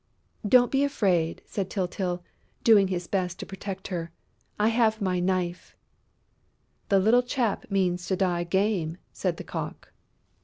"Don't 0.47 0.71
be 0.71 0.83
afraid," 0.83 1.43
said 1.45 1.69
Tyltyl, 1.69 2.23
doing 2.63 2.87
his 2.87 3.05
best 3.05 3.37
to 3.37 3.45
protect 3.45 3.89
her. 3.89 4.11
"I 4.57 4.69
have 4.69 4.99
my 4.99 5.19
knife." 5.19 5.75
"The 6.89 6.97
little 6.97 7.21
chap 7.21 7.69
means 7.69 8.07
to 8.07 8.15
die 8.15 8.43
game!" 8.45 8.97
said 9.13 9.37
the 9.37 9.43
Cock. 9.43 9.93